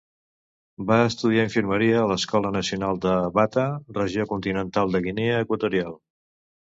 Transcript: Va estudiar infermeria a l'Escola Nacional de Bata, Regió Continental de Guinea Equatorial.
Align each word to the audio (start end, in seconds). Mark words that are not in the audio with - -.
Va 0.91 0.95
estudiar 1.09 1.41
infermeria 1.47 1.99
a 2.03 2.07
l'Escola 2.11 2.51
Nacional 2.55 3.01
de 3.03 3.11
Bata, 3.35 3.65
Regió 3.99 4.25
Continental 4.31 4.97
de 4.97 5.03
Guinea 5.09 5.37
Equatorial. 5.47 5.93